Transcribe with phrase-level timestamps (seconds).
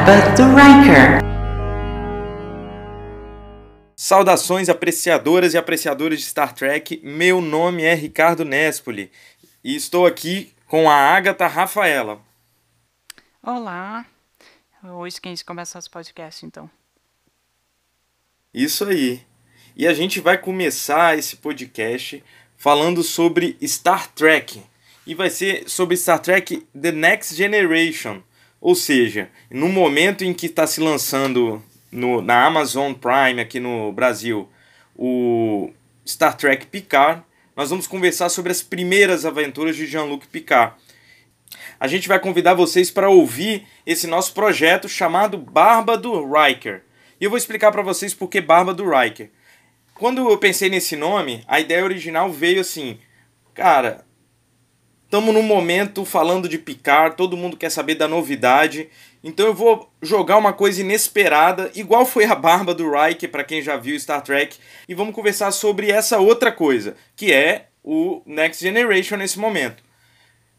[0.00, 1.20] Do Riker.
[3.94, 7.02] Saudações apreciadoras e apreciadores de Star Trek.
[7.04, 9.12] Meu nome é Ricardo Nespoli
[9.62, 12.18] e estou aqui com a Agatha Rafaela.
[13.42, 14.06] Olá.
[14.82, 16.70] Hoje que a gente começa nosso podcast, então.
[18.54, 19.20] Isso aí.
[19.76, 22.24] E a gente vai começar esse podcast
[22.56, 24.62] falando sobre Star Trek.
[25.06, 28.22] E vai ser sobre Star Trek The Next Generation.
[28.60, 33.90] Ou seja, no momento em que está se lançando no, na Amazon Prime aqui no
[33.92, 34.48] Brasil
[34.94, 35.70] o
[36.06, 37.22] Star Trek Picard,
[37.56, 40.74] nós vamos conversar sobre as primeiras aventuras de Jean-Luc Picard.
[41.78, 46.82] A gente vai convidar vocês para ouvir esse nosso projeto chamado Barba do Riker.
[47.18, 49.30] E eu vou explicar para vocês por que Barba do Riker.
[49.94, 52.98] Quando eu pensei nesse nome, a ideia original veio assim,
[53.54, 54.04] cara,
[55.10, 58.88] estamos num momento falando de Picard, todo mundo quer saber da novidade,
[59.24, 63.60] então eu vou jogar uma coisa inesperada, igual foi a barba do Riker para quem
[63.60, 64.56] já viu Star Trek,
[64.88, 69.82] e vamos conversar sobre essa outra coisa, que é o Next Generation nesse momento.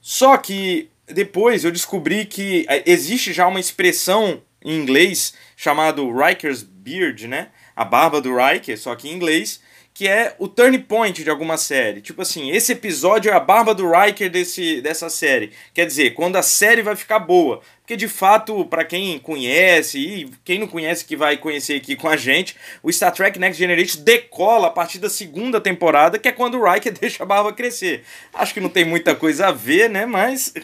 [0.00, 6.64] Só que depois eu descobri que é, existe já uma expressão em inglês chamado Riker's
[6.64, 7.50] Beard, né?
[7.76, 9.60] A barba do Riker, só que em inglês,
[10.00, 12.00] que é o turn point de alguma série.
[12.00, 15.52] Tipo assim, esse episódio é a barba do Riker desse, dessa série.
[15.74, 17.60] Quer dizer, quando a série vai ficar boa.
[17.82, 22.08] Porque de fato, para quem conhece e quem não conhece que vai conhecer aqui com
[22.08, 26.32] a gente, o Star Trek Next Generation decola a partir da segunda temporada, que é
[26.32, 28.02] quando o Riker deixa a barba crescer.
[28.32, 30.06] Acho que não tem muita coisa a ver, né?
[30.06, 30.54] Mas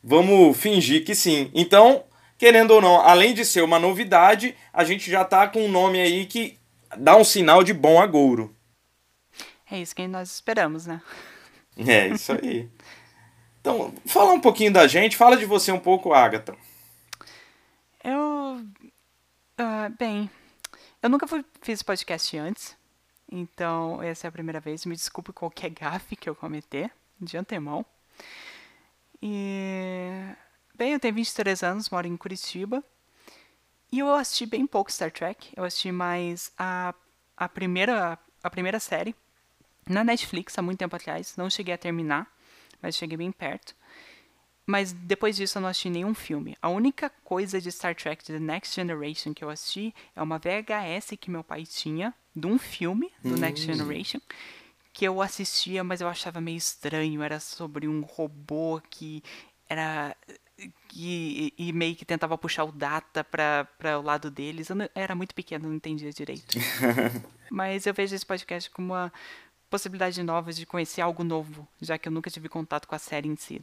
[0.00, 1.50] vamos fingir que sim.
[1.52, 2.04] Então,
[2.38, 6.00] querendo ou não, além de ser uma novidade, a gente já tá com um nome
[6.00, 6.56] aí que
[6.96, 8.55] dá um sinal de bom agouro.
[9.70, 11.00] É isso que nós esperamos, né?
[11.78, 12.70] É, isso aí.
[13.60, 16.56] Então, fala um pouquinho da gente, fala de você um pouco, Agatha.
[18.02, 18.64] Eu.
[19.60, 20.30] Uh, bem,
[21.02, 22.76] eu nunca fui, fiz podcast antes,
[23.30, 24.86] então essa é a primeira vez.
[24.86, 26.90] Me desculpe qualquer gafe que eu cometer,
[27.20, 27.84] de antemão.
[29.20, 30.08] E.
[30.74, 32.82] Bem, eu tenho 23 anos, moro em Curitiba.
[33.90, 35.52] E eu assisti bem pouco Star Trek.
[35.56, 36.94] Eu assisti mais a,
[37.36, 39.14] a, primeira, a primeira série,
[39.88, 41.36] na Netflix há muito tempo atrás.
[41.36, 42.26] Não cheguei a terminar,
[42.82, 43.74] mas cheguei bem perto.
[44.66, 46.56] Mas depois disso eu não assisti nenhum filme.
[46.60, 51.16] A única coisa de Star Trek The Next Generation que eu assisti é uma VHS
[51.20, 53.38] que meu pai tinha de um filme do hum.
[53.38, 54.20] Next Generation
[54.92, 57.22] que eu assistia, mas eu achava meio estranho.
[57.22, 59.22] Era sobre um robô que
[59.68, 60.16] era
[60.94, 64.70] e, e, meio que tentava puxar o data para o lado deles.
[64.70, 66.56] Eu, não, era muito pequeno, não entendia direito.
[67.50, 69.12] Mas eu vejo esse podcast como uma
[69.70, 73.28] possibilidade nova de conhecer algo novo, já que eu nunca tive contato com a série
[73.28, 73.60] em si.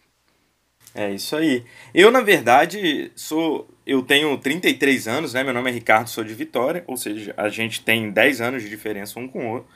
[0.96, 1.66] É isso aí.
[1.94, 3.68] Eu, na verdade, sou.
[3.86, 5.44] Eu tenho 33 anos, né?
[5.44, 8.70] Meu nome é Ricardo, sou de Vitória, ou seja, a gente tem 10 anos de
[8.70, 9.70] diferença um com o outro.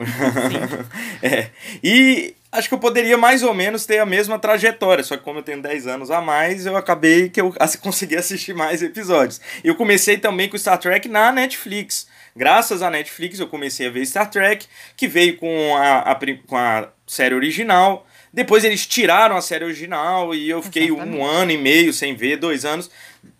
[1.22, 1.48] é.
[1.82, 5.38] E acho que eu poderia mais ou menos ter a mesma trajetória, só que como
[5.38, 9.40] eu tenho 10 anos a mais, eu acabei que eu consegui assistir mais episódios.
[9.62, 12.08] Eu comecei também com Star Trek na Netflix.
[12.34, 14.66] Graças à Netflix eu comecei a ver Star Trek,
[14.96, 18.06] que veio com a, a com a série original.
[18.32, 21.16] Depois eles tiraram a série original e eu fiquei Exatamente.
[21.16, 22.88] um ano e meio sem ver, dois anos.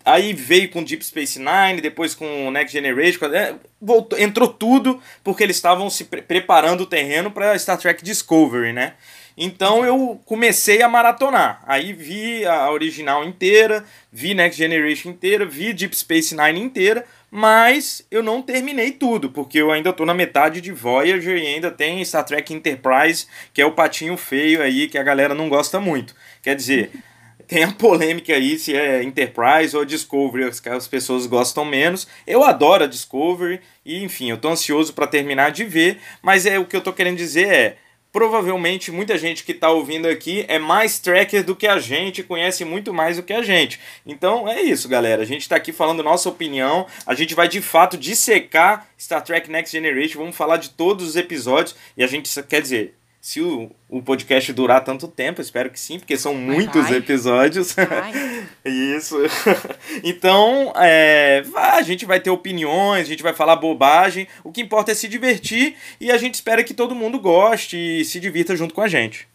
[0.03, 5.43] Aí veio com Deep Space Nine, depois com Next Generation, é, voltou, entrou tudo porque
[5.43, 8.93] eles estavam se pre preparando o terreno para Star Trek Discovery, né?
[9.37, 11.63] Então eu comecei a maratonar.
[11.65, 18.05] Aí vi a original inteira, vi Next Generation inteira, vi Deep Space Nine inteira, mas
[18.11, 22.03] eu não terminei tudo, porque eu ainda tô na metade de Voyager e ainda tem
[22.03, 26.13] Star Trek Enterprise, que é o patinho feio aí que a galera não gosta muito.
[26.43, 26.91] Quer dizer,
[27.47, 32.05] tem a polêmica aí se é Enterprise ou Discovery, que as pessoas gostam menos.
[32.27, 36.59] Eu adoro a Discovery e, enfim, eu tô ansioso para terminar de ver, mas é
[36.59, 37.77] o que eu tô querendo dizer é
[38.11, 42.65] provavelmente muita gente que está ouvindo aqui é mais tracker do que a gente, conhece
[42.65, 43.79] muito mais do que a gente.
[44.05, 45.21] Então é isso, galera.
[45.21, 46.85] A gente está aqui falando nossa opinião.
[47.05, 50.19] A gente vai de fato dissecar Star Trek Next Generation.
[50.19, 51.75] Vamos falar de todos os episódios.
[51.95, 55.99] E a gente quer dizer, se o, o podcast durar tanto tempo, espero que sim,
[55.99, 57.75] porque são muitos episódios.
[58.65, 59.15] Isso.
[60.03, 64.27] então, é, a gente vai ter opiniões, a gente vai falar bobagem.
[64.43, 68.03] O que importa é se divertir e a gente espera que todo mundo goste e
[68.03, 69.29] se divirta junto com a gente.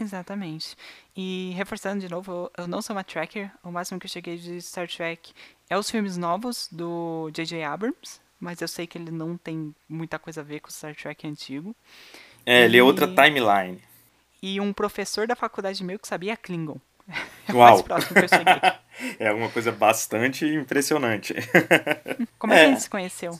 [0.00, 0.76] Exatamente.
[1.16, 3.52] E reforçando de novo, eu não sou uma tracker.
[3.62, 5.32] O máximo que eu cheguei de Star Trek
[5.70, 7.62] é os filmes novos do J.J.
[7.62, 10.96] Abrams, mas eu sei que ele não tem muita coisa a ver com o Star
[10.96, 11.74] Trek antigo.
[12.50, 13.78] É, ele é outra timeline.
[14.42, 16.78] E um professor da faculdade meu que sabia Klingon.
[17.46, 17.84] É Uau.
[19.18, 21.34] É uma coisa bastante impressionante.
[22.38, 23.38] Como é, que a gente se conheceu?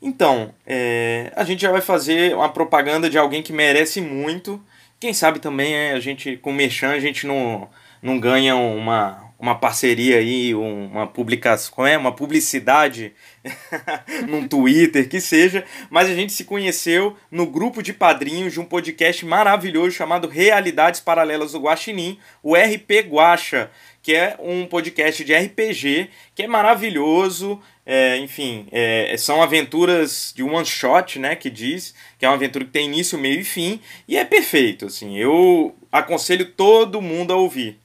[0.00, 4.62] Então, é, a gente já vai fazer uma propaganda de alguém que merece muito.
[5.00, 7.68] Quem sabe também é, a gente, com o Merchan, a gente não,
[8.00, 11.96] não ganha uma, uma parceria aí, uma publicação, é?
[11.96, 13.12] uma publicidade
[14.26, 18.64] num Twitter, que seja, mas a gente se conheceu no grupo de padrinhos de um
[18.64, 23.70] podcast maravilhoso chamado Realidades Paralelas do Guaxinim, o RP Guacha,
[24.02, 30.42] que é um podcast de RPG que é maravilhoso, é, enfim, é, são aventuras de
[30.42, 33.80] one shot, né, que diz, que é uma aventura que tem início, meio e fim,
[34.08, 37.78] e é perfeito, assim, eu aconselho todo mundo a ouvir.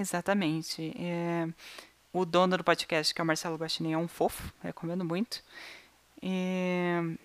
[0.00, 0.92] Exatamente.
[0.98, 1.46] É,
[2.12, 5.42] o dono do podcast, que é o Marcelo Guaxinim, é um fofo, recomendo muito.
[6.22, 7.16] E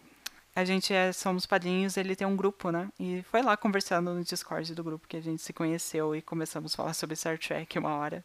[0.54, 2.90] a gente é, somos padrinhos, ele tem um grupo, né?
[3.00, 6.74] E foi lá conversando no Discord do grupo que a gente se conheceu e começamos
[6.74, 8.24] a falar sobre Star Trek uma hora.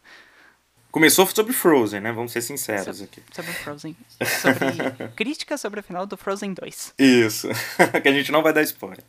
[0.91, 2.13] Começou sobre Frozen, né?
[2.13, 3.23] Vamos ser sinceros so, aqui.
[3.33, 3.97] Sobre Frozen.
[4.43, 6.95] Sobre crítica sobre o final do Frozen 2.
[6.99, 7.49] Isso.
[8.03, 9.05] que a gente não vai dar spoiler.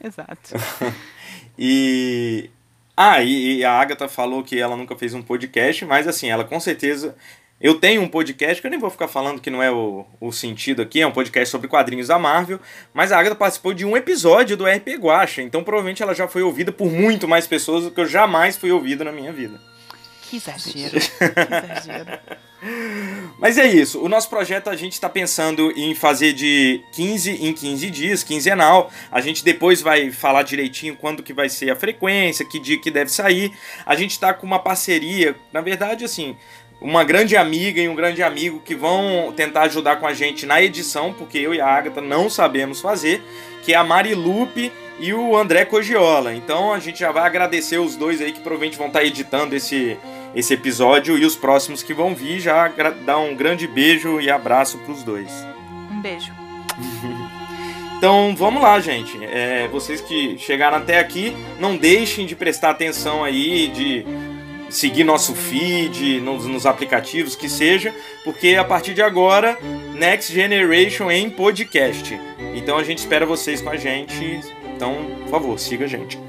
[0.00, 0.54] Exato.
[1.58, 2.48] e.
[2.96, 6.44] Ah, e, e a Agatha falou que ela nunca fez um podcast, mas assim, ela
[6.44, 7.14] com certeza
[7.60, 10.32] eu tenho um podcast que eu nem vou ficar falando que não é o, o
[10.32, 12.60] sentido aqui, é um podcast sobre quadrinhos da Marvel,
[12.92, 16.42] mas a Agatha participou de um episódio do RP Guacha, então provavelmente ela já foi
[16.42, 19.60] ouvida por muito mais pessoas do que eu jamais fui ouvido na minha vida.
[20.28, 20.90] Que exagero.
[20.90, 22.18] que exagero.
[23.38, 27.52] Mas é isso, o nosso projeto a gente está pensando em fazer de 15 em
[27.52, 28.90] 15 dias, quinzenal.
[29.12, 32.90] A gente depois vai falar direitinho quando que vai ser a frequência, que dia que
[32.90, 33.52] deve sair.
[33.84, 36.34] A gente está com uma parceria, na verdade assim,
[36.80, 40.60] uma grande amiga e um grande amigo que vão tentar ajudar com a gente na
[40.60, 43.22] edição, porque eu e a Agatha não sabemos fazer,
[43.62, 46.34] que é a Marilupe e o André Cogiola.
[46.34, 49.96] Então a gente já vai agradecer os dois aí que provavelmente vão estar editando esse,
[50.36, 52.38] esse episódio e os próximos que vão vir.
[52.38, 52.68] Já
[53.04, 55.32] dar um grande beijo e abraço para os dois.
[55.90, 56.32] Um beijo.
[57.98, 59.18] Então vamos lá, gente.
[59.24, 64.04] É, vocês que chegaram até aqui, não deixem de prestar atenção aí, de
[64.68, 69.58] seguir nosso feed nos, nos, aplicativos que seja, porque a partir de agora,
[69.94, 72.20] Next Generation em podcast.
[72.54, 74.40] Então a gente espera vocês com a gente.
[74.74, 76.25] Então, por favor, siga a gente.